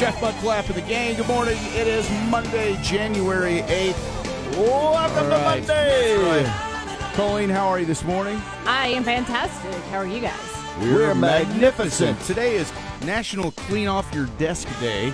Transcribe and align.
Jeff 0.00 0.18
Butclap 0.18 0.66
of 0.70 0.76
the 0.76 0.80
gang. 0.80 1.14
Good 1.14 1.26
morning. 1.28 1.58
It 1.74 1.86
is 1.86 2.10
Monday, 2.30 2.78
January 2.82 3.60
8th. 3.64 4.56
Welcome 4.56 5.18
All 5.18 5.24
to 5.24 5.28
right. 5.28 5.58
Monday. 5.58 6.52
Colleen, 7.12 7.50
how 7.50 7.68
are 7.68 7.78
you 7.78 7.84
this 7.84 8.02
morning? 8.02 8.40
I 8.64 8.86
am 8.86 9.04
fantastic. 9.04 9.74
How 9.90 9.98
are 9.98 10.06
you 10.06 10.20
guys? 10.20 10.40
We're, 10.80 11.14
magnificent. 11.14 12.18
Today 12.22 12.56
is 12.56 12.72
National 13.04 13.50
Clean 13.50 13.88
Off 13.88 14.10
Your 14.14 14.24
Desk 14.38 14.66
Day. 14.80 15.12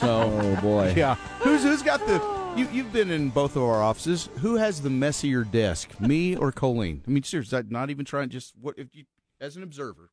So, 0.00 0.22
Oh 0.42 0.60
boy. 0.60 0.92
yeah. 0.96 1.14
Who's 1.38 1.62
who's 1.62 1.82
got 1.82 2.04
the 2.08 2.20
you 2.56 2.66
you've 2.72 2.92
been 2.92 3.12
in 3.12 3.28
both 3.30 3.54
of 3.54 3.62
our 3.62 3.80
offices. 3.80 4.28
Who 4.40 4.56
has 4.56 4.82
the 4.82 4.90
messier 4.90 5.44
desk? 5.44 6.00
Me 6.00 6.34
or 6.34 6.50
Colleen? 6.50 7.04
I 7.06 7.10
mean, 7.12 7.22
seriously, 7.22 7.60
I'm 7.60 7.68
not 7.70 7.90
even 7.90 8.04
trying 8.04 8.30
just 8.30 8.54
what 8.60 8.76
if 8.76 8.88
you 8.92 9.04
as 9.40 9.56
an 9.56 9.62
observer. 9.62 10.10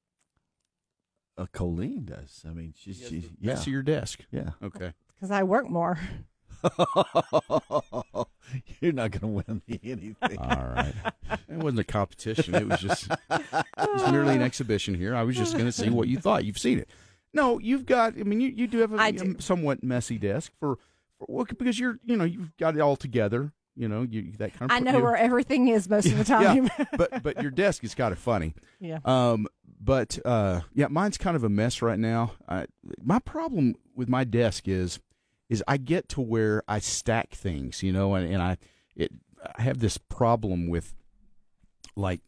Uh, 1.37 1.45
Colleen 1.51 2.05
does. 2.05 2.43
I 2.47 2.51
mean, 2.53 2.73
she's, 2.75 2.97
she's 3.07 3.25
yeah. 3.39 3.53
Messier 3.53 3.81
desk. 3.83 4.21
Yeah. 4.31 4.51
Okay. 4.63 4.93
Because 5.15 5.29
I 5.31 5.43
work 5.43 5.69
more. 5.69 5.99
You're 8.81 8.93
not 8.93 9.11
going 9.11 9.21
to 9.21 9.27
win 9.27 9.61
me 9.67 9.79
anything. 9.83 10.37
All 10.39 10.47
right. 10.75 10.93
It 11.49 11.57
wasn't 11.57 11.79
a 11.79 11.83
competition. 11.83 12.55
It 12.55 12.67
was 12.69 12.79
just 12.79 13.09
it 13.11 13.41
was 13.77 14.11
merely 14.11 14.35
an 14.35 14.41
exhibition 14.41 14.93
here. 14.95 15.13
I 15.15 15.23
was 15.23 15.35
just 15.35 15.53
going 15.53 15.65
to 15.65 15.71
see 15.73 15.89
what 15.89 16.07
you 16.07 16.17
thought. 16.19 16.45
You've 16.45 16.57
seen 16.57 16.79
it. 16.79 16.89
No, 17.33 17.59
you've 17.59 17.85
got. 17.85 18.13
I 18.17 18.23
mean, 18.23 18.39
you, 18.39 18.49
you 18.49 18.65
do 18.67 18.77
have 18.79 18.93
a 18.93 18.97
I 18.97 19.11
do. 19.11 19.23
um, 19.23 19.39
somewhat 19.39 19.83
messy 19.83 20.17
desk 20.17 20.53
for, 20.59 20.77
for 21.19 21.25
well, 21.27 21.45
because 21.57 21.77
you're 21.79 21.99
you 22.05 22.15
know 22.15 22.23
you've 22.23 22.55
got 22.57 22.75
it 22.75 22.79
all 22.79 22.95
together. 22.95 23.51
You 23.75 23.87
know 23.89 24.03
you 24.09 24.31
that 24.37 24.53
kind 24.57 24.71
of. 24.71 24.75
I 24.75 24.79
know 24.79 24.97
you- 24.99 25.03
where 25.03 25.17
everything 25.17 25.67
is 25.67 25.89
most 25.89 26.05
of 26.05 26.17
the 26.17 26.23
Yeah, 26.41 26.53
time. 26.53 26.87
but 26.97 27.23
but 27.23 27.41
your 27.41 27.51
desk 27.51 27.83
is 27.83 27.93
kind 27.93 28.13
of 28.13 28.19
funny. 28.19 28.53
Yeah. 28.79 28.99
Um, 29.03 29.47
but 29.87 30.19
uh, 30.25 30.61
yeah, 30.73 30.87
mine's 30.89 31.17
kind 31.17 31.37
of 31.37 31.45
a 31.45 31.49
mess 31.49 31.81
right 31.81 31.97
now. 31.97 32.33
I, 32.47 32.65
my 33.01 33.19
problem 33.19 33.75
with 33.95 34.09
my 34.09 34.25
desk 34.25 34.67
is, 34.67 34.99
is 35.49 35.63
I 35.65 35.77
get 35.77 36.09
to 36.09 36.21
where 36.21 36.61
I 36.67 36.79
stack 36.79 37.29
things, 37.29 37.81
you 37.81 37.93
know, 37.93 38.13
and, 38.13 38.31
and 38.31 38.43
I 38.43 38.57
it 38.97 39.13
I 39.55 39.61
have 39.61 39.79
this 39.79 39.97
problem 39.97 40.67
with, 40.67 40.93
like, 41.95 42.19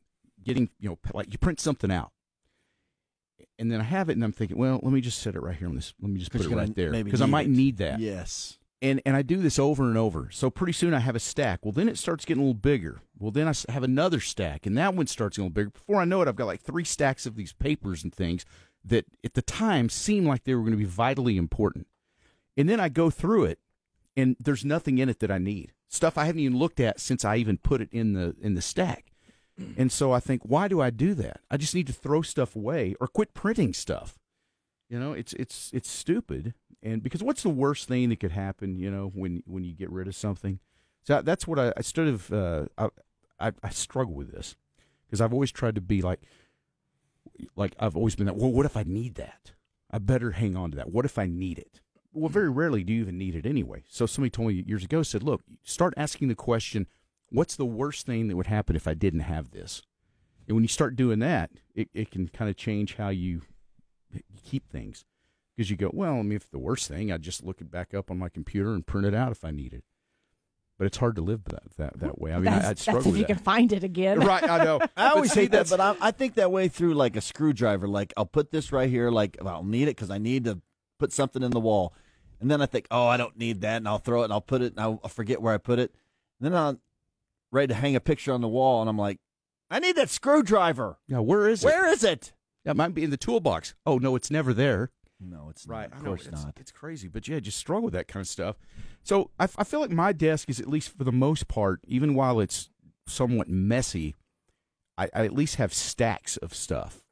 getting 0.42 0.70
you 0.80 0.90
know 0.90 0.98
like 1.14 1.34
you 1.34 1.38
print 1.38 1.60
something 1.60 1.92
out, 1.92 2.12
and 3.60 3.70
then 3.70 3.82
I 3.82 3.84
have 3.84 4.10
it, 4.10 4.14
and 4.14 4.23
I'm 4.23 4.32
thinking, 4.32 4.58
well, 4.58 4.80
let 4.82 4.94
me 4.94 5.02
just 5.02 5.20
set 5.20 5.36
it 5.36 5.42
right 5.42 5.56
here 5.56 5.68
on 5.68 5.76
this. 5.76 5.94
Let 6.02 6.12
me 6.12 6.20
just 6.20 6.32
put 6.32 6.42
it 6.42 6.50
right 6.50 6.73
there 6.73 6.92
maybe 6.92 7.04
because 7.04 7.22
I 7.22 7.26
might 7.26 7.48
it. 7.48 7.52
need 7.52 7.78
that 7.78 8.00
Yes. 8.00 8.59
And 8.82 9.02
and 9.06 9.16
I 9.16 9.22
do 9.22 9.38
this 9.38 9.60
over 9.60 9.84
and 9.84 9.98
over. 9.98 10.30
So 10.32 10.50
pretty 10.50 10.74
soon 10.74 10.94
I 10.94 11.00
have 11.00 11.16
a 11.16 11.20
stack. 11.20 11.60
Well, 11.64 11.72
then 11.72 11.90
it 11.90 11.98
starts 11.98 12.26
getting 12.26 12.42
a 12.42 12.46
little 12.46 12.60
bigger. 12.60 13.02
Well, 13.18 13.32
then 13.32 13.48
I 13.48 13.72
have 13.72 13.84
another 13.84 14.20
stack, 14.20 14.66
and 14.66 14.78
that 14.78 14.94
one 14.94 15.08
starts 15.08 15.38
getting 15.38 15.46
a 15.46 15.50
little 15.50 15.64
bigger. 15.64 15.70
Before 15.72 16.02
I 16.02 16.06
know 16.06 16.22
it, 16.22 16.28
I've 16.28 16.36
got 16.36 16.48
like 16.48 16.62
three 16.62 16.86
stacks 16.86 17.26
of 17.26 17.36
these 17.36 17.54
papers 17.54 18.04
and 18.04 18.14
things 18.14 18.46
that 18.86 19.06
at 19.24 19.34
the 19.34 19.42
time 19.42 19.90
seemed 19.90 20.28
like 20.28 20.44
they 20.44 20.56
were 20.56 20.62
going 20.62 20.72
to 20.72 20.78
be 20.78 20.86
vitally 20.86 21.38
important. 21.38 21.88
And 22.56 22.70
then 22.70 22.80
I 22.80 22.90
go 22.90 23.10
through 23.10 23.46
it, 23.46 23.60
and 24.16 24.36
there's 24.40 24.66
nothing 24.66 24.98
in 24.98 25.10
it 25.10 25.20
that 25.20 25.32
I 25.32 25.38
need. 25.38 25.74
Stuff 25.88 26.18
I 26.18 26.26
haven't 26.26 26.42
even 26.42 26.58
looked 26.58 26.80
at 26.80 27.00
since 27.00 27.26
I 27.26 27.38
even 27.38 27.58
put 27.58 27.82
it 27.82 27.89
in 27.92 28.14
the 28.14 28.36
in 28.42 28.56
the 28.56 28.62
stack. 28.62 29.12
And 29.78 29.92
so 29.92 30.14
I 30.14 30.20
think, 30.20 30.44
why 30.44 30.70
do 30.70 30.80
I 30.80 30.89
do 30.89 31.14
that? 31.16 31.42
I 31.52 31.58
just 31.58 31.76
need 31.76 31.88
to 31.88 31.94
throw 31.94 32.22
stuff 32.22 32.56
away 32.56 32.95
or 33.02 33.08
quit 33.08 33.34
printing 33.34 33.73
stuff. 33.73 34.18
You 34.89 35.00
know, 35.00 35.14
it's 35.14 35.34
it's 35.34 35.70
it's 35.73 35.89
stupid. 35.89 36.54
And 36.82 37.04
because 37.04 37.22
what's 37.22 37.44
the 37.44 37.50
worst 37.50 37.88
thing 37.88 38.10
that 38.10 38.20
could 38.20 38.32
happen? 38.32 38.78
You 38.78 38.92
know, 38.92 39.12
when 39.14 39.44
when 39.45 39.64
you 39.64 39.73
get 39.73 39.92
rid 39.92 40.08
of 40.08 40.16
something. 40.16 40.60
So 41.04 41.22
that's 41.22 41.48
what 41.48 41.60
I, 41.60 41.73
I 41.76 41.82
sort 41.82 42.08
of 42.08 42.32
uh, 42.32 42.66
I, 42.78 42.90
I 43.40 43.52
I 43.64 43.70
struggle 43.70 44.14
with 44.14 44.32
this 44.32 44.56
because 45.06 45.22
I've 45.22 45.34
always 45.34 45.52
tried 45.52 45.76
to 45.76 45.82
be 45.82 46.02
like 46.02 46.22
like 47.56 47.76
I've 47.80 47.95
always 47.95 48.16
been 48.16 48.28
that. 48.28 48.36
Well, 48.36 48.52
what 48.52 48.66
if 48.66 48.78
I 48.78 48.84
need 48.84 49.16
that? 49.16 49.54
I 49.92 49.98
better 49.98 50.32
hang 50.32 50.56
on 50.56 50.72
to 50.72 50.78
that. 50.78 50.92
What 50.92 51.06
if 51.06 51.18
I 51.18 51.26
need 51.26 51.58
it? 51.58 51.82
Well, 52.14 52.30
very 52.30 52.50
rarely 52.50 52.84
do 52.84 52.94
you 52.94 53.02
even 53.02 53.18
need 53.18 53.36
it 53.36 53.45
anyway. 53.45 53.84
So 53.88 54.06
somebody 54.06 54.30
told 54.30 54.50
me 54.50 54.64
years 54.66 54.84
ago 54.84 55.04
said, 55.04 55.23
look, 55.23 55.42
start 55.64 55.94
asking 55.95 56.28
the 56.28 56.36
question, 56.36 56.88
what's 57.30 57.56
the 57.56 57.66
worst 57.66 58.06
thing 58.06 58.28
that 58.28 58.36
would 58.36 58.48
happen 58.48 58.76
if 58.76 58.88
I 58.88 58.94
didn't 58.94 59.22
have 59.22 59.52
this? 59.52 59.84
And 60.48 60.56
when 60.56 60.64
you 60.64 60.68
start 60.68 60.95
doing 60.95 61.20
that, 61.20 61.52
it, 61.76 61.89
it 61.94 62.10
can 62.10 62.28
kind 62.28 62.50
of 62.50 62.58
change 62.58 62.95
how 62.95 63.10
you 63.10 63.42
keep 64.44 64.68
things 64.68 65.06
because 65.59 65.70
you 65.70 65.75
go, 65.75 65.89
well, 65.92 66.14
I 66.14 66.21
mean, 66.21 66.37
if 66.37 66.49
the 66.49 66.58
worst 66.58 66.87
thing, 66.87 67.11
I 67.11 67.17
just 67.17 67.43
look 67.43 67.59
it 67.59 67.70
back 67.70 67.93
up 67.93 68.09
on 68.09 68.17
my 68.17 68.30
computer 68.30 68.73
and 68.73 68.87
print 68.87 69.05
it 69.05 69.14
out 69.14 69.33
if 69.33 69.43
I 69.43 69.52
need 69.52 69.73
it. 69.73 69.83
But 70.77 70.86
it's 70.86 70.95
hard 70.95 71.17
to 71.17 71.21
live 71.21 71.43
that 71.43 71.75
that, 71.75 71.99
that 71.99 72.17
way. 72.17 72.31
I 72.31 72.36
mean, 72.36 72.45
that's, 72.45 72.65
I, 72.65 72.70
I'd 72.70 72.80
struggle 72.80 73.02
that's 73.02 73.08
if 73.08 73.11
with 73.11 73.20
you 73.20 73.27
that. 73.27 73.33
can 73.33 73.43
find 73.43 73.73
it 73.73 73.83
again. 73.83 74.20
right, 74.25 74.42
I 74.42 74.64
know. 74.64 74.80
I 74.95 75.09
always 75.09 75.33
see, 75.33 75.42
hate 75.42 75.52
that, 75.52 75.70
but 75.70 75.81
I, 75.81 75.97
I 75.99 76.11
think 76.11 76.36
that 76.36 76.49
way 76.49 76.70
through 76.70 76.93
like 76.93 77.17
a 77.17 77.21
screwdriver. 77.21 77.89
Like 77.89 78.14
I'll 78.15 78.25
put 78.25 78.52
this 78.52 78.71
right 78.71 78.89
here, 78.89 79.11
like 79.11 79.37
I'll 79.45 79.65
need 79.65 79.89
it 79.89 79.97
because 79.97 80.09
I 80.09 80.17
need 80.17 80.45
to 80.45 80.61
put 80.97 81.11
something 81.11 81.43
in 81.43 81.52
the 81.52 81.59
wall, 81.59 81.93
and 82.39 82.49
then 82.49 82.61
I 82.61 82.65
think, 82.65 82.87
oh, 82.89 83.08
I 83.08 83.17
don't 83.17 83.37
need 83.37 83.59
that, 83.59 83.76
and 83.76 83.87
I'll 83.89 83.97
throw 83.97 84.21
it, 84.21 84.26
and 84.26 84.33
I'll 84.33 84.39
put 84.39 84.61
it, 84.61 84.71
and 84.71 84.80
I'll, 84.80 85.02
I'll 85.03 85.09
forget 85.09 85.41
where 85.41 85.53
I 85.53 85.58
put 85.58 85.77
it, 85.77 85.93
and 86.39 86.45
then 86.53 86.58
I'm 86.58 86.80
ready 87.52 87.67
to 87.67 87.73
hang 87.73 87.97
a 87.97 87.99
picture 87.99 88.31
on 88.31 88.39
the 88.39 88.47
wall, 88.47 88.80
and 88.80 88.89
I'm 88.89 88.97
like, 88.97 89.20
I 89.70 89.80
need 89.80 89.97
that 89.97 90.09
screwdriver. 90.09 90.99
yeah, 91.05 91.20
where 91.20 91.49
is 91.49 91.65
it? 91.65 91.67
Where 91.67 91.91
is 91.91 92.05
it? 92.05 92.31
Yeah, 92.64 92.71
it 92.71 92.77
might 92.77 92.93
be 92.93 93.03
in 93.03 93.09
the 93.09 93.17
toolbox. 93.17 93.73
Oh 93.86 93.97
no, 93.97 94.15
it's 94.15 94.31
never 94.31 94.53
there. 94.53 94.91
No, 95.20 95.50
it's 95.50 95.68
Right, 95.68 95.90
Not. 95.90 95.94
I 95.94 95.98
Of 95.98 96.04
know, 96.04 96.10
course 96.12 96.28
it's, 96.28 96.44
not. 96.44 96.54
It's 96.60 96.72
crazy, 96.72 97.08
but 97.08 97.28
yeah, 97.28 97.40
just 97.40 97.58
struggle 97.58 97.86
with 97.86 97.94
that 97.94 98.08
kind 98.08 98.22
of 98.22 98.28
stuff. 98.28 98.56
So 99.04 99.32
I, 99.40 99.48
I 99.58 99.64
feel 99.64 99.82
like 99.82 99.92
my 99.92 100.14
desk 100.14 100.50
is 100.50 100.60
at 100.60 100.68
least 100.68 100.98
for 100.98 101.04
the 101.04 101.12
most 101.12 101.48
part, 101.48 101.82
even 101.88 102.14
while 102.14 102.40
it's 102.40 102.70
somewhat 103.08 103.50
messy, 103.50 104.16
I, 104.98 105.10
I 105.14 105.26
at 105.26 105.34
least 105.34 105.56
have 105.56 105.74
stacks 105.74 106.38
of 106.38 106.54
stuff. 106.54 107.04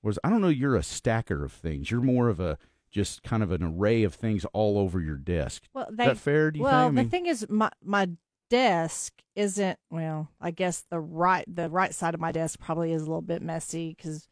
Whereas 0.00 0.18
I 0.24 0.30
don't 0.30 0.40
know, 0.40 0.48
you're 0.48 0.76
a 0.76 0.82
stacker 0.82 1.44
of 1.44 1.52
things. 1.52 1.90
You're 1.90 2.00
more 2.00 2.28
of 2.28 2.40
a 2.40 2.58
just 2.90 3.22
kind 3.22 3.42
of 3.42 3.52
an 3.52 3.62
array 3.62 4.02
of 4.02 4.14
things 4.14 4.44
all 4.52 4.78
over 4.78 5.00
your 5.00 5.16
desk. 5.16 5.62
Well, 5.72 5.88
is 5.90 5.96
that 5.96 6.18
fair? 6.18 6.50
Do 6.50 6.58
you 6.58 6.64
well, 6.64 6.88
think? 6.88 6.92
I 6.92 6.94
mean, 6.94 7.04
the 7.04 7.10
thing 7.10 7.26
is, 7.26 7.46
my 7.48 7.70
my 7.82 8.10
desk 8.50 9.14
isn't. 9.36 9.78
Well, 9.90 10.28
I 10.40 10.50
guess 10.50 10.84
the 10.90 11.00
right 11.00 11.44
the 11.46 11.70
right 11.70 11.94
side 11.94 12.14
of 12.14 12.20
my 12.20 12.32
desk 12.32 12.58
probably 12.58 12.92
is 12.92 13.02
a 13.02 13.06
little 13.06 13.22
bit 13.22 13.42
messy 13.42 13.94
because 13.96 14.28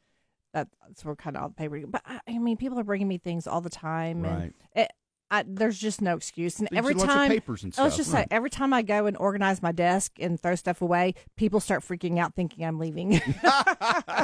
that's 0.53 1.05
where 1.05 1.15
kind 1.17 1.37
of 1.37 1.43
all 1.43 1.49
the 1.49 1.55
paper. 1.55 1.81
But 1.87 2.03
I, 2.05 2.21
I 2.29 2.39
mean, 2.39 2.57
people 2.57 2.79
are 2.79 2.85
bringing 2.85 3.09
me 3.09 3.19
things 3.19 3.47
all 3.47 3.61
the 3.61 3.71
time, 3.71 4.23
Right. 4.23 4.33
and 4.43 4.55
it, 4.75 4.93
I, 5.31 5.45
there's 5.47 5.79
just 5.79 6.03
no 6.03 6.17
excuse. 6.17 6.59
And 6.59 6.69
Things 6.69 6.79
every 6.79 6.95
with 6.95 7.05
of 7.05 7.09
time, 7.09 7.31
papers 7.31 7.63
and 7.63 7.73
let's 7.79 7.97
just 7.97 8.13
right. 8.13 8.23
say, 8.23 8.27
every 8.31 8.51
time 8.51 8.73
I 8.73 8.83
go 8.83 9.07
and 9.07 9.17
organize 9.17 9.63
my 9.63 9.71
desk 9.73 10.13
and 10.19 10.41
throw 10.41 10.57
stuff 10.57 10.83
away, 10.83 11.15
people 11.37 11.61
start 11.61 11.83
freaking 11.83 12.19
out, 12.19 12.35
thinking 12.35 12.65
I'm 12.65 12.79
leaving. 12.79 13.21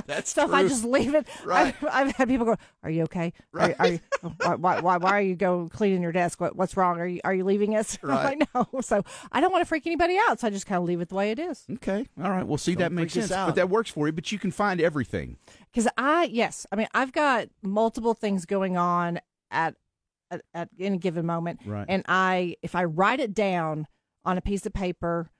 That's 0.07 0.31
stuff 0.31 0.53
I 0.53 0.63
just 0.65 0.85
leave 0.85 1.15
it. 1.15 1.27
Right. 1.45 1.75
I've, 1.83 1.89
I've 2.09 2.17
had 2.17 2.29
people 2.29 2.47
go, 2.47 2.57
"Are 2.83 2.91
you 2.91 3.05
okay? 3.05 3.33
Are, 3.55 3.75
are 3.79 3.89
you, 3.89 4.01
why, 4.39 4.55
why, 4.57 4.81
why, 4.81 4.97
why 4.97 5.11
are 5.13 5.21
you 5.21 5.37
go 5.37 5.69
cleaning 5.73 6.03
your 6.03 6.13
desk? 6.13 6.41
What, 6.41 6.57
what's 6.57 6.77
wrong? 6.77 6.99
Are 6.99 7.07
you, 7.07 7.21
are 7.25 7.35
you 7.35 7.45
leaving 7.45 7.77
us?" 7.77 7.99
I'm 8.03 8.09
Right. 8.11 8.39
like, 8.41 8.49
no. 8.55 8.81
So 8.81 9.03
I 9.33 9.41
don't 9.41 9.53
want 9.53 9.63
to 9.63 9.67
freak 9.67 9.87
anybody 9.87 10.17
out. 10.29 10.41
So 10.41 10.49
I 10.49 10.51
just 10.51 10.67
kind 10.67 10.79
of 10.81 10.85
leave 10.85 11.01
it 11.01 11.09
the 11.09 11.15
way 11.15 11.31
it 11.31 11.39
is. 11.39 11.65
Okay, 11.75 12.07
all 12.23 12.31
right. 12.31 12.47
Well, 12.47 12.59
see, 12.59 12.73
Don't 12.75 12.81
that 12.81 12.93
makes 12.93 13.13
sense. 13.13 13.31
out. 13.31 13.47
But 13.47 13.55
that 13.57 13.71
works 13.71 13.91
for 13.91 14.07
you. 14.07 14.13
But 14.13 14.33
you 14.33 14.39
can 14.39 14.51
find 14.51 14.81
everything. 14.81 15.37
Because 15.73 15.89
I, 15.97 16.25
yes, 16.25 16.67
I 16.73 16.77
mean, 16.77 16.89
I've 16.95 17.13
got 17.13 17.49
multiple 17.63 18.15
things 18.15 18.45
going 18.47 18.77
on 18.77 19.21
at 19.51 19.75
at, 20.31 20.43
at 20.55 20.69
any 20.79 20.99
given 20.99 21.27
moment, 21.27 21.61
Right. 21.65 21.87
and 21.89 22.03
I, 22.09 22.57
if 22.63 22.75
I 22.75 22.85
write 22.85 23.21
it 23.21 23.35
down 23.35 23.87
on 24.25 24.37
a 24.39 24.41
piece 24.41 24.67
of 24.67 24.73
paper, 24.73 25.31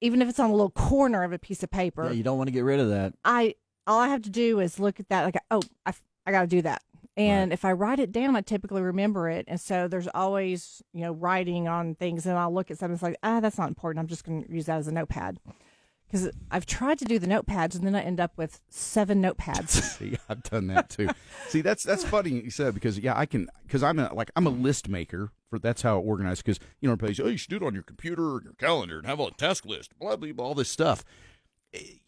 even 0.00 0.22
if 0.22 0.28
it's 0.28 0.40
on 0.40 0.50
a 0.50 0.52
little 0.52 0.70
corner 0.70 1.22
of 1.24 1.32
a 1.32 1.38
piece 1.38 1.62
of 1.62 1.70
paper, 1.70 2.04
Yeah, 2.06 2.12
you 2.12 2.22
don't 2.22 2.38
want 2.38 2.48
to 2.48 2.52
get 2.52 2.64
rid 2.64 2.80
of 2.80 2.88
that. 2.90 3.14
I 3.24 3.54
all 3.86 4.00
I 4.00 4.08
have 4.08 4.22
to 4.22 4.30
do 4.30 4.60
is 4.60 4.78
look 4.78 5.00
at 5.00 5.08
that 5.08 5.24
like 5.24 5.36
oh 5.50 5.62
I, 5.86 5.92
I 6.26 6.30
got 6.32 6.42
to 6.42 6.46
do 6.46 6.62
that. 6.62 6.82
And 7.16 7.52
if 7.52 7.64
I 7.64 7.72
write 7.72 7.98
it 7.98 8.12
down 8.12 8.36
I 8.36 8.42
typically 8.42 8.82
remember 8.82 9.28
it. 9.28 9.44
And 9.48 9.60
so 9.60 9.88
there's 9.88 10.08
always 10.08 10.82
you 10.92 11.00
know 11.02 11.12
writing 11.12 11.66
on 11.68 11.94
things 11.94 12.26
and 12.26 12.36
I'll 12.38 12.52
look 12.52 12.70
at 12.70 12.78
something 12.78 12.94
it's 12.94 13.02
like 13.02 13.16
ah 13.22 13.40
that's 13.40 13.58
not 13.58 13.68
important. 13.68 14.00
I'm 14.00 14.06
just 14.08 14.24
going 14.24 14.44
to 14.44 14.52
use 14.52 14.66
that 14.66 14.78
as 14.78 14.88
a 14.88 14.92
notepad 14.92 15.40
because 16.10 16.30
I've 16.50 16.66
tried 16.66 16.98
to 17.00 17.04
do 17.04 17.18
the 17.18 17.26
notepads 17.26 17.74
and 17.74 17.86
then 17.86 17.94
I 17.94 18.00
end 18.00 18.18
up 18.20 18.32
with 18.36 18.60
seven 18.68 19.22
notepads 19.22 19.68
See, 19.98 20.16
I've 20.28 20.42
done 20.42 20.68
that 20.68 20.88
too. 20.90 21.08
See, 21.48 21.60
that's 21.60 21.82
that's 21.82 22.04
funny 22.04 22.30
you 22.30 22.50
said 22.50 22.74
because 22.74 22.98
yeah, 22.98 23.16
I 23.16 23.26
can 23.26 23.48
because 23.66 23.82
I'm 23.82 23.98
a 23.98 24.12
like 24.14 24.30
I'm 24.36 24.46
a 24.46 24.50
list 24.50 24.88
maker 24.88 25.32
for 25.50 25.58
that's 25.58 25.82
how 25.82 25.98
I 25.98 26.00
organize 26.00 26.38
because 26.38 26.58
you 26.80 26.88
know 26.88 26.92
everybody's 26.92 27.20
oh 27.20 27.26
you 27.26 27.36
should 27.36 27.50
do 27.50 27.56
it 27.56 27.62
on 27.62 27.74
your 27.74 27.82
computer 27.82 28.22
or 28.22 28.42
your 28.42 28.54
calendar 28.54 28.98
and 28.98 29.06
have 29.06 29.20
a 29.20 29.30
task 29.32 29.66
list 29.66 29.98
blah 29.98 30.16
blah 30.16 30.32
blah 30.32 30.46
all 30.46 30.54
this 30.54 30.68
stuff, 30.68 31.04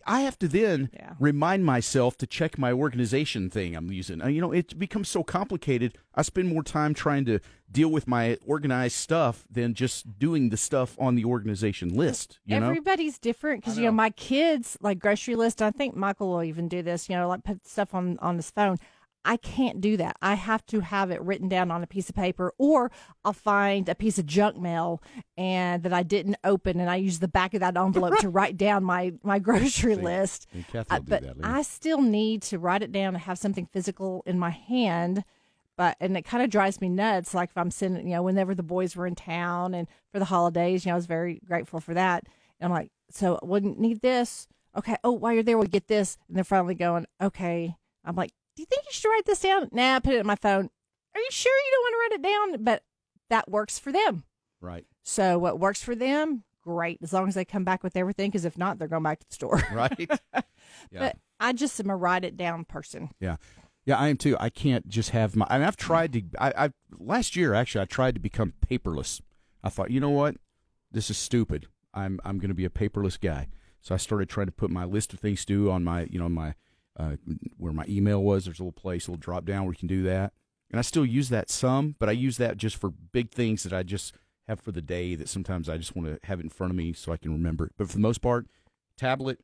I 0.07 0.23
have 0.23 0.39
to 0.39 0.49
then 0.49 0.91
Yeah. 0.93 1.13
remind 1.21 1.65
myself 1.65 2.17
to 2.19 2.27
check 2.27 2.59
my 2.59 2.73
organization 2.73 3.51
thing 3.51 3.77
I'm 3.77 3.93
using. 3.93 4.23
Uh, 4.23 4.29
You 4.29 4.41
know, 4.41 4.51
it 4.53 4.79
becomes 4.79 5.09
so 5.09 5.23
complicated. 5.23 5.97
I 6.15 6.23
spend 6.23 6.49
more 6.49 6.63
time 6.63 6.95
trying 6.95 7.27
to 7.27 7.39
deal 7.71 7.91
with 7.91 8.09
my 8.09 8.39
organized 8.47 8.97
stuff 8.97 9.45
than 9.51 9.75
just 9.75 10.19
doing 10.19 10.49
the 10.49 10.57
stuff 10.57 10.97
on 10.99 11.15
the 11.15 11.25
organization 11.25 11.91
list. 11.95 12.41
You 12.45 12.59
know, 12.59 12.67
Everybody's 12.69 13.19
different 13.19 13.63
because 13.63 13.77
you 13.79 13.85
know 13.85 13.93
my 13.93 14.11
kids 14.11 14.79
like 14.81 14.99
grocery 14.99 15.37
list. 15.37 15.61
I 15.63 15.71
think 15.71 15.95
Michael 15.95 16.31
will 16.31 16.43
even 16.45 16.67
do 16.67 16.83
this. 16.83 17.09
You 17.09 17.17
know, 17.17 17.29
like 17.29 17.45
put 17.45 17.67
stuff 17.67 17.95
on 17.95 18.19
on 18.21 18.37
his 18.37 18.51
phone. 18.51 18.79
I 19.25 19.37
can't 19.37 19.81
do 19.81 19.97
that. 19.99 20.17
I 20.23 20.35
have 20.35 20.65
to 20.67 20.81
have 20.81 21.11
it 21.11 21.21
written 21.23 21.49
down 21.49 21.71
on 21.71 21.83
a 21.83 21.87
piece 21.87 22.09
of 22.09 22.15
paper, 22.15 22.53
or 22.57 22.91
I'll 23.25 23.33
find 23.35 23.89
a 23.89 23.95
piece 23.95 24.19
of 24.19 24.25
junk 24.27 24.57
mail 24.57 25.03
and 25.37 25.83
that 25.83 25.93
I 25.93 26.03
didn't 26.03 26.37
open, 26.43 26.81
and 26.81 26.89
I 26.89 26.97
use 26.97 27.19
the 27.19 27.29
back 27.29 27.53
of 27.53 27.61
that 27.61 27.77
envelope 27.77 28.19
to 28.21 28.29
write 28.31 28.57
down 28.57 28.83
my 28.85 29.13
my 29.23 29.39
grocery 29.39 29.97
list. 29.97 30.47
and 30.55 30.67
Kathy 30.69 30.91
I- 30.91 30.97
uh, 30.97 31.01
but. 31.01 31.25
I 31.43 31.63
still 31.63 32.01
need 32.01 32.43
to 32.43 32.59
write 32.59 32.83
it 32.83 32.93
down 32.93 33.15
and 33.15 33.19
have 33.25 33.39
something 33.39 33.67
physical 33.67 34.23
in 34.27 34.39
my 34.39 34.51
hand. 34.51 35.25
But 35.77 35.97
and 36.01 36.17
it 36.17 36.27
kind 36.27 36.43
of 36.43 36.51
drives 36.51 36.81
me 36.81 36.89
nuts. 36.89 37.33
Like 37.35 37.51
if 37.51 37.57
I'm 37.59 37.71
sending, 37.71 38.07
you 38.07 38.15
know, 38.15 38.23
whenever 38.23 38.55
the 38.55 38.63
boys 38.63 38.97
were 38.97 39.07
in 39.07 39.15
town 39.15 39.73
and 39.75 39.89
for 40.13 40.19
the 40.19 40.27
holidays, 40.27 40.85
you 40.85 40.91
know, 40.91 40.95
I 40.95 40.97
was 40.97 41.07
very 41.07 41.41
grateful 41.47 41.81
for 41.81 41.95
that. 41.95 42.25
And 42.59 42.67
I'm 42.71 42.79
like, 42.79 42.91
so 43.11 43.39
I 43.43 43.47
wouldn't 43.47 43.79
need 43.79 44.01
this. 44.03 44.47
Okay. 44.77 44.97
Oh, 45.03 45.13
while 45.13 45.33
you're 45.33 45.43
there, 45.43 45.57
we'll 45.57 45.67
get 45.69 45.89
this. 45.89 46.19
And 46.29 46.37
they're 46.37 46.45
finally 46.45 46.75
going, 46.75 47.07
okay. 47.23 47.75
I'm 48.05 48.15
like, 48.15 48.31
do 48.61 48.63
you 48.63 48.67
think 48.67 48.85
you 48.85 48.93
should 48.93 49.09
write 49.09 49.25
this 49.25 49.41
down? 49.41 49.71
Nah, 49.73 50.01
put 50.01 50.13
it 50.13 50.21
in 50.21 50.27
my 50.27 50.37
phone. 50.37 50.69
Are 51.15 51.21
you 51.21 51.29
sure 51.31 51.51
you 51.51 51.71
don't 51.71 51.83
want 51.83 51.95
to 51.95 51.99
write 51.99 52.21
it 52.21 52.57
down? 52.59 52.65
But 52.65 52.83
that 53.31 53.51
works 53.51 53.79
for 53.79 53.91
them. 53.91 54.25
right, 54.61 54.85
So 55.03 55.39
what 55.39 55.59
works 55.59 55.83
for 55.83 55.95
them, 55.95 56.45
great. 56.63 56.99
As 57.03 57.15
long 57.15 57.27
as 57.27 57.35
they 57.35 57.47
come 57.47 57.65
back 57.65 57.83
with 57.83 57.97
everything, 57.97 58.31
because 58.31 58.45
if 58.45 58.59
not, 58.59 58.79
they're 58.79 58.87
going 58.87 59.03
back 59.03 59.21
to 59.21 59.29
the 59.29 59.35
store. 59.35 59.63
right. 59.73 59.99
yeah. 60.35 60.43
But 60.93 61.17
I 61.41 61.55
just 61.55 61.81
am 61.81 61.89
a 61.89 61.97
write 61.97 62.23
it 62.23 62.37
down 62.37 62.67
person. 62.67 63.09
Yeah, 63.19 63.37
yeah, 63.87 63.97
I 63.97 64.09
am 64.09 64.19
too. 64.19 64.37
I 64.39 64.51
can't 64.51 64.87
just 64.89 65.11
have 65.11 65.35
my. 65.35 65.47
I 65.49 65.57
mean, 65.57 65.67
I've 65.67 65.79
mm. 65.79 65.87
tried 65.87 66.13
to. 66.13 66.23
I, 66.39 66.53
I 66.67 66.71
last 66.99 67.37
year 67.37 67.55
actually, 67.55 67.81
I 67.81 67.87
tried 67.87 68.15
to 68.15 68.21
become 68.21 68.53
paperless. 68.69 69.23
I 69.65 69.71
thought, 69.71 69.91
you 69.91 70.01
know 70.01 70.11
what, 70.11 70.37
this 70.93 71.09
is 71.09 71.17
stupid. 71.17 71.67
I'm 71.95 72.21
I'm 72.27 72.39
going 72.39 72.51
to 72.51 72.55
be 72.55 72.67
a 72.67 72.71
paperless 72.71 73.19
guy. 73.19 73.49
So 73.81 73.95
I 73.95 73.99
started 73.99 74.29
trying 74.29 74.49
to 74.49 74.53
put 74.53 74.71
my 74.71 74.85
list 74.85 75.15
of 75.15 75.21
things 75.21 75.47
to 75.47 75.55
do 75.55 75.71
on 75.71 75.83
my, 75.83 76.07
you 76.11 76.19
know, 76.19 76.29
my 76.29 76.55
uh, 76.99 77.17
where 77.57 77.73
my 77.73 77.85
email 77.89 78.23
was. 78.23 78.45
There's 78.45 78.61
a 78.61 78.63
little 78.63 78.73
place, 78.73 79.07
a 79.07 79.11
little 79.11 79.21
drop 79.21 79.45
down 79.45 79.65
where 79.65 79.73
you 79.73 79.79
can 79.79 79.89
do 79.89 80.03
that. 80.05 80.33
And 80.71 80.79
I 80.79 80.83
still 80.83 81.05
use 81.07 81.29
that 81.31 81.51
some, 81.51 81.97
but 81.99 82.09
I 82.09 82.13
use 82.13 82.37
that 82.37 82.57
just 82.57 82.77
for 82.77 82.91
big 82.91 83.31
things 83.33 83.63
that 83.65 83.73
I 83.73 83.83
just 83.83 84.15
have 84.47 84.61
for 84.61 84.71
the 84.73 84.83
day. 84.83 85.15
That 85.17 85.29
sometimes 85.29 85.69
I 85.69 85.77
just 85.77 85.97
want 85.97 86.09
to 86.09 86.19
have 86.27 86.39
it 86.41 86.45
in 86.45 86.51
front 86.51 86.71
of 86.71 86.77
me 86.77 86.93
so 86.93 87.13
I 87.13 87.17
can 87.17 87.33
remember 87.33 87.67
it. 87.67 87.73
But 87.77 87.89
for 87.89 87.95
the 87.95 88.01
most 88.01 88.19
part, 88.23 88.47
tablet, 88.97 89.41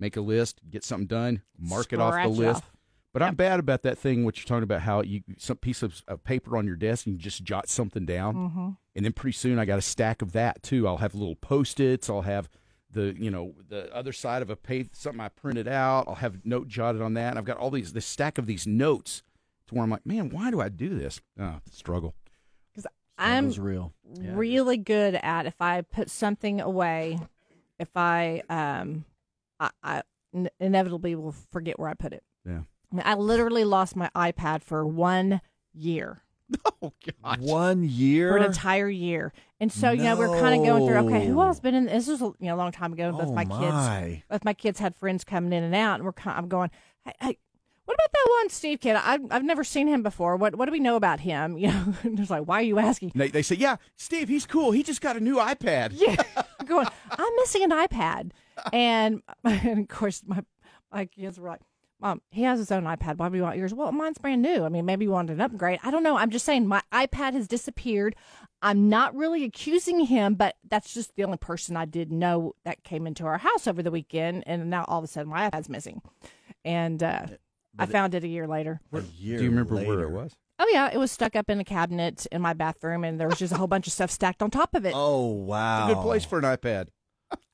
make 0.00 0.16
a 0.16 0.20
list, 0.20 0.60
get 0.70 0.84
something 0.84 1.06
done, 1.06 1.42
mark 1.58 1.92
it 1.92 2.00
off 2.00 2.14
the 2.14 2.20
Scratch 2.22 2.30
list. 2.38 2.56
off. 2.62 2.70
But 3.12 3.22
I'm 3.22 3.34
bad 3.34 3.60
about 3.60 3.82
that 3.82 3.98
thing. 3.98 4.24
What 4.24 4.38
you're 4.38 4.46
talking 4.46 4.62
about? 4.62 4.80
How 4.80 5.02
you 5.02 5.20
some 5.36 5.58
piece 5.58 5.82
of, 5.82 6.02
of 6.08 6.24
paper 6.24 6.56
on 6.56 6.66
your 6.66 6.76
desk 6.76 7.04
and 7.06 7.14
you 7.16 7.20
just 7.20 7.44
jot 7.44 7.68
something 7.68 8.06
down, 8.06 8.34
Mm-hmm. 8.34 8.68
and 8.96 9.04
then 9.04 9.12
pretty 9.12 9.36
soon 9.36 9.58
I 9.58 9.66
got 9.66 9.78
a 9.78 9.82
stack 9.82 10.22
of 10.22 10.32
that 10.32 10.62
too. 10.62 10.88
I'll 10.88 10.96
have 10.96 11.14
little 11.14 11.36
post-its. 11.36 12.08
I'll 12.08 12.22
have 12.22 12.48
the 12.92 13.14
you 13.18 13.30
know 13.30 13.54
the 13.68 13.94
other 13.94 14.12
side 14.12 14.42
of 14.42 14.50
a 14.50 14.56
page 14.56 14.90
something 14.92 15.20
I 15.20 15.28
printed 15.28 15.68
out. 15.68 16.06
I'll 16.08 16.16
have 16.16 16.44
note 16.44 16.68
jotted 16.68 17.02
on 17.02 17.14
that. 17.14 17.30
And 17.30 17.38
I've 17.38 17.44
got 17.44 17.56
all 17.56 17.70
these 17.70 17.92
this 17.92 18.06
stack 18.06 18.38
of 18.38 18.46
these 18.46 18.66
notes 18.66 19.22
to 19.68 19.74
where 19.74 19.84
I'm 19.84 19.90
like, 19.90 20.06
man, 20.06 20.30
why 20.30 20.50
do 20.50 20.60
I 20.60 20.68
do 20.68 20.96
this? 20.98 21.20
Oh, 21.38 21.60
struggle. 21.70 22.14
Because 22.72 22.86
I'm 23.18 23.46
was 23.46 23.58
real. 23.58 23.92
really 24.04 24.76
good 24.76 25.14
at 25.14 25.46
if 25.46 25.60
I 25.60 25.82
put 25.82 26.10
something 26.10 26.60
away, 26.60 27.18
if 27.78 27.96
I 27.96 28.42
um, 28.48 29.04
I, 29.60 29.70
I 29.82 30.02
n- 30.34 30.50
inevitably 30.60 31.14
will 31.14 31.34
forget 31.50 31.78
where 31.78 31.88
I 31.88 31.94
put 31.94 32.12
it. 32.12 32.22
Yeah. 32.46 32.62
I 32.92 32.94
mean, 32.94 33.02
I 33.04 33.14
literally 33.14 33.64
lost 33.64 33.96
my 33.96 34.10
iPad 34.14 34.62
for 34.62 34.86
one 34.86 35.40
year, 35.72 36.22
Oh 36.82 36.92
God! 37.22 37.40
One 37.40 37.84
year. 37.84 38.30
for 38.30 38.36
an 38.36 38.44
entire 38.44 38.88
year, 38.88 39.32
and 39.60 39.70
so 39.72 39.90
you 39.92 40.02
know 40.02 40.16
we're 40.16 40.40
kind 40.40 40.60
of 40.60 40.66
going 40.66 40.86
through. 40.86 40.96
Okay, 41.06 41.26
who 41.26 41.40
else 41.40 41.60
been 41.60 41.74
in? 41.74 41.86
This 41.86 42.08
was 42.08 42.20
a 42.20 42.24
you 42.24 42.48
know 42.48 42.56
a 42.56 42.56
long 42.56 42.72
time 42.72 42.92
ago. 42.92 43.12
Both 43.12 43.28
oh 43.28 43.32
my 43.32 43.44
kids, 43.44 43.60
my. 43.60 44.22
both 44.28 44.44
my 44.44 44.52
kids 44.52 44.80
had 44.80 44.96
friends 44.96 45.22
coming 45.24 45.52
in 45.52 45.62
and 45.62 45.74
out, 45.74 45.96
and 45.96 46.04
we're 46.04 46.12
kind 46.12 46.36
I'm 46.36 46.48
going, 46.48 46.70
hey, 47.04 47.12
hey, 47.20 47.38
what 47.84 47.94
about 47.94 48.12
that 48.12 48.26
one 48.40 48.48
Steve 48.50 48.80
kid? 48.80 48.96
I've 48.96 49.20
I've 49.30 49.44
never 49.44 49.64
seen 49.64 49.86
him 49.86 50.02
before. 50.02 50.36
What 50.36 50.56
what 50.56 50.66
do 50.66 50.72
we 50.72 50.80
know 50.80 50.96
about 50.96 51.20
him? 51.20 51.56
You 51.62 51.68
know, 51.68 51.94
and 52.02 52.18
it's 52.18 52.30
like, 52.30 52.44
why 52.44 52.58
are 52.58 52.62
you 52.62 52.78
asking? 52.78 53.12
They, 53.14 53.28
they 53.28 53.42
say, 53.42 53.54
yeah, 53.56 53.76
Steve, 53.96 54.28
he's 54.28 54.46
cool. 54.46 54.72
He 54.72 54.82
just 54.82 55.00
got 55.00 55.16
a 55.16 55.20
new 55.20 55.36
iPad. 55.36 55.92
Yeah, 55.96 56.16
I'm 56.58 56.66
going. 56.66 56.86
I'm 57.10 57.36
missing 57.36 57.62
an 57.64 57.70
iPad, 57.70 58.32
and, 58.72 59.22
and 59.44 59.78
of 59.80 59.88
course 59.88 60.22
my 60.26 60.42
my 60.92 61.06
kids 61.06 61.38
were 61.38 61.48
like, 61.48 61.60
"Mom, 62.02 62.20
he 62.30 62.42
has 62.42 62.58
his 62.58 62.70
own 62.70 62.84
iPad. 62.84 63.16
Why 63.16 63.28
do 63.28 63.36
you 63.36 63.42
want 63.42 63.56
yours?" 63.56 63.72
Well, 63.72 63.92
mine's 63.92 64.18
brand 64.18 64.42
new. 64.42 64.64
I 64.64 64.68
mean, 64.68 64.84
maybe 64.84 65.04
you 65.06 65.10
wanted 65.12 65.34
an 65.34 65.40
upgrade. 65.40 65.78
I 65.82 65.90
don't 65.90 66.02
know. 66.02 66.16
I'm 66.16 66.30
just 66.30 66.44
saying 66.44 66.66
my 66.66 66.82
iPad 66.92 67.32
has 67.34 67.48
disappeared. 67.48 68.14
I'm 68.60 68.88
not 68.88 69.14
really 69.14 69.44
accusing 69.44 70.00
him, 70.06 70.34
but 70.34 70.56
that's 70.68 70.92
just 70.92 71.16
the 71.16 71.24
only 71.24 71.38
person 71.38 71.76
I 71.76 71.84
did 71.84 72.12
know 72.12 72.54
that 72.64 72.84
came 72.84 73.06
into 73.06 73.24
our 73.24 73.38
house 73.38 73.66
over 73.66 73.82
the 73.82 73.90
weekend, 73.90 74.44
and 74.46 74.68
now 74.68 74.84
all 74.88 74.98
of 74.98 75.04
a 75.04 75.08
sudden 75.08 75.30
my 75.30 75.48
iPad's 75.50 75.68
missing, 75.68 76.02
and 76.64 77.02
uh, 77.02 77.26
I 77.78 77.86
found 77.86 78.14
it 78.14 78.24
a 78.24 78.28
year 78.28 78.46
later. 78.46 78.80
A 78.92 79.00
year 79.00 79.38
Do 79.38 79.44
you 79.44 79.50
remember 79.50 79.76
where 79.76 80.00
it 80.02 80.10
was? 80.10 80.36
Oh 80.58 80.70
yeah, 80.72 80.90
it 80.92 80.98
was 80.98 81.10
stuck 81.10 81.34
up 81.34 81.50
in 81.50 81.58
a 81.58 81.64
cabinet 81.64 82.26
in 82.30 82.40
my 82.40 82.52
bathroom, 82.52 83.02
and 83.02 83.18
there 83.18 83.26
was 83.28 83.38
just 83.38 83.52
a 83.52 83.56
whole 83.56 83.66
bunch 83.66 83.88
of 83.88 83.92
stuff 83.92 84.10
stacked 84.10 84.42
on 84.42 84.50
top 84.50 84.74
of 84.74 84.84
it. 84.86 84.92
Oh 84.94 85.26
wow. 85.26 85.84
It's 85.84 85.92
a 85.92 85.94
good 85.96 86.02
place 86.02 86.24
for 86.24 86.38
an 86.38 86.44
iPad. 86.44 86.88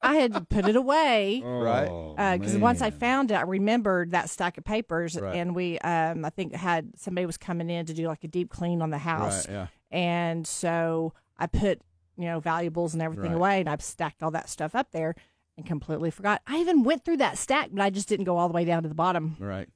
I 0.02 0.16
had 0.16 0.48
put 0.48 0.66
it 0.66 0.76
away. 0.76 1.42
Right. 1.44 1.88
Oh, 1.88 2.14
because 2.38 2.56
once 2.56 2.80
I 2.82 2.90
found 2.90 3.30
it, 3.30 3.34
I 3.34 3.42
remembered 3.42 4.12
that 4.12 4.30
stack 4.30 4.56
of 4.58 4.64
papers, 4.64 5.16
Right. 5.20 5.36
and 5.36 5.54
we, 5.54 5.78
um, 5.80 6.24
I 6.24 6.30
think 6.30 6.54
had 6.54 6.92
somebody 6.96 7.26
was 7.26 7.36
coming 7.36 7.68
in 7.70 7.86
to 7.86 7.94
do 7.94 8.06
like 8.06 8.24
a 8.24 8.28
deep 8.28 8.50
clean 8.50 8.80
on 8.82 8.90
the 8.90 8.98
house, 8.98 9.46
Right, 9.48 9.54
yeah. 9.54 9.66
and 9.90 10.46
so 10.46 11.12
I 11.36 11.46
put 11.46 11.80
you 12.16 12.24
know 12.26 12.40
valuables 12.40 12.94
and 12.94 13.02
everything 13.02 13.32
Right. 13.32 13.36
away, 13.38 13.60
and 13.60 13.68
I've 13.68 13.82
stacked 13.82 14.22
all 14.22 14.30
that 14.32 14.48
stuff 14.48 14.74
up 14.74 14.90
there, 14.92 15.14
and 15.56 15.66
completely 15.66 16.10
forgot. 16.10 16.42
I 16.46 16.56
even 16.58 16.82
went 16.84 17.04
through 17.04 17.18
that 17.18 17.36
stack, 17.38 17.68
but 17.72 17.82
I 17.82 17.90
just 17.90 18.08
didn't 18.08 18.24
go 18.24 18.36
all 18.38 18.48
the 18.48 18.54
way 18.54 18.64
down 18.64 18.82
to 18.84 18.88
the 18.88 18.94
bottom. 18.94 19.36
Right. 19.40 19.68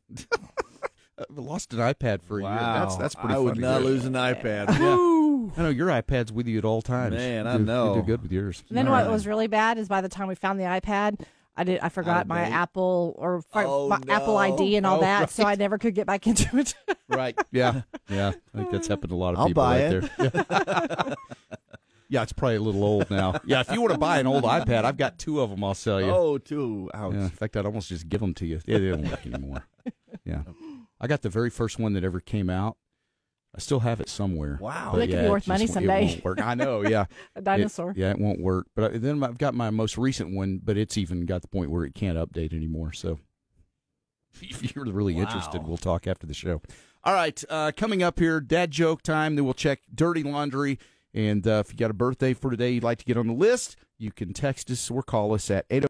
I've 1.18 1.26
lost 1.36 1.72
an 1.72 1.80
iPad 1.80 2.22
for 2.22 2.38
a 2.40 2.42
year. 2.42 2.50
That's 2.52 2.96
that's 2.96 3.14
pretty 3.14 3.34
cool. 3.34 3.36
I 3.36 3.44
would 3.44 3.54
funny. 3.54 3.66
not 3.66 3.82
lose 3.82 4.04
an 4.04 4.14
iPad. 4.14 4.68
I 5.56 5.62
know 5.62 5.68
your 5.70 5.88
iPad's 5.88 6.32
with 6.32 6.46
you 6.46 6.58
at 6.58 6.64
all 6.64 6.82
times. 6.82 7.14
Man, 7.14 7.44
You 7.44 7.50
I 7.50 7.56
do- 7.58 7.64
know. 7.64 7.94
You 7.94 8.00
do 8.00 8.06
good 8.06 8.22
with 8.22 8.32
yours. 8.32 8.62
And 8.68 8.76
then 8.78 8.86
All 8.88 8.94
what 8.94 9.04
right. 9.04 9.10
was 9.12 9.26
really 9.26 9.46
bad 9.48 9.78
is 9.78 9.88
by 9.88 10.00
the 10.00 10.08
time 10.08 10.28
we 10.28 10.34
found 10.34 10.58
the 10.58 10.64
iPad. 10.64 11.20
I 11.54 11.64
did. 11.64 11.80
I 11.80 11.90
forgot 11.90 12.26
my 12.26 12.44
date. 12.44 12.52
Apple 12.52 13.14
or 13.18 13.42
Oh, 13.54 13.86
my 13.88 14.00
Apple. 14.08 14.38
ID 14.38 14.76
and 14.76 14.86
all 14.86 14.96
Oh, 14.98 15.00
that, 15.02 15.30
so 15.30 15.44
I 15.44 15.54
never 15.54 15.76
could 15.76 15.94
get 15.94 16.06
back 16.06 16.26
into 16.26 16.56
it. 16.58 16.74
Right. 17.08 17.38
Yeah. 17.50 17.82
Yeah. 18.08 18.32
I 18.54 18.56
think 18.58 18.70
that's 18.70 18.86
happened 18.88 19.10
to 19.10 19.14
a 19.14 19.16
lot 19.16 19.34
of 19.34 19.40
I'll 19.40 19.48
people 19.48 19.62
buy 19.62 19.84
right 19.84 19.92
it. 20.04 20.10
there. 20.16 20.46
Yeah. 20.48 21.14
yeah, 22.08 22.22
it's 22.22 22.32
probably 22.32 22.56
a 22.56 22.60
little 22.60 22.82
old 22.82 23.10
now. 23.10 23.38
Yeah, 23.44 23.60
if 23.60 23.70
you 23.70 23.82
want 23.82 23.92
to 23.92 23.98
buy 23.98 24.18
an 24.18 24.26
old 24.26 24.44
iPad, 24.44 24.84
I've 24.84 24.96
got 24.96 25.18
two 25.18 25.42
of 25.42 25.50
them. 25.50 25.62
I'll 25.62 25.74
sell 25.74 26.00
you. 26.00 26.06
Oh, 26.10 26.38
two. 26.38 26.90
Ouch. 26.94 27.12
Yeah, 27.12 27.20
in 27.24 27.28
fact, 27.28 27.54
I'd 27.58 27.66
almost 27.66 27.90
just 27.90 28.08
give 28.08 28.20
them 28.22 28.32
to 28.34 28.46
you. 28.46 28.60
Yeah, 28.64 28.78
they 28.78 28.88
don't 28.88 29.10
work 29.10 29.26
anymore. 29.26 29.66
Yeah, 30.24 30.42
I 31.00 31.06
got 31.06 31.20
the 31.20 31.28
very 31.28 31.50
first 31.50 31.78
one 31.78 31.92
that 31.92 32.02
ever 32.04 32.20
came 32.20 32.48
out. 32.48 32.78
I 33.54 33.58
still 33.58 33.80
have 33.80 34.00
it 34.00 34.08
somewhere. 34.08 34.56
Wow. 34.60 34.90
But 34.92 34.98
That 34.98 35.06
could 35.08 35.14
yeah, 35.14 35.22
be 35.24 35.28
worth 35.30 35.46
money 35.46 35.64
won't- 35.64 35.72
someday. 35.74 36.04
It 36.04 36.08
won't 36.08 36.24
work. 36.24 36.40
I 36.42 36.54
know. 36.54 36.82
Yeah, 36.88 37.04
a 37.36 37.38
It- 37.40 37.44
dinosaur. 37.44 37.92
yeah, 37.96 38.10
it 38.10 38.18
won't 38.18 38.40
work. 38.40 38.66
But 38.74 38.94
I, 38.94 38.98
then 38.98 39.22
I've 39.22 39.36
got 39.38 39.54
my 39.54 39.68
most 39.70 39.98
recent 39.98 40.34
one, 40.34 40.60
but 40.62 40.76
it's 40.78 40.96
even 40.96 41.26
got 41.26 41.42
the 41.42 41.48
point 41.48 41.70
where 41.70 41.84
it 41.84 41.94
can't 41.94 42.16
update 42.16 42.54
anymore. 42.54 42.92
So 42.92 43.18
if 44.40 44.74
you're 44.74 44.84
really 44.86 45.16
interested, 45.18 45.66
we'll 45.66 45.76
talk 45.76 46.06
after 46.06 46.26
the 46.26 46.34
show. 46.34 46.62
All 47.04 47.14
right, 47.14 47.42
uh, 47.50 47.72
coming 47.76 48.02
up 48.02 48.18
here, 48.18 48.40
dad 48.40 48.70
joke 48.70 49.02
time. 49.02 49.34
Then 49.36 49.44
we'll 49.44 49.54
check 49.54 49.80
dirty 49.94 50.22
laundry. 50.22 50.78
And 51.14 51.46
uh, 51.46 51.62
if 51.66 51.70
you 51.72 51.78
got 51.78 51.90
a 51.90 51.94
birthday 51.94 52.32
for 52.32 52.50
today 52.50 52.70
you'd 52.70 52.84
like 52.84 52.96
to 52.98 53.04
get 53.04 53.18
on 53.18 53.26
the 53.26 53.34
list, 53.34 53.76
you 53.98 54.10
can 54.12 54.32
text 54.32 54.70
us 54.70 54.90
or 54.90 55.02
call 55.02 55.34
us 55.34 55.50
at 55.50 55.66
800. 55.68 55.80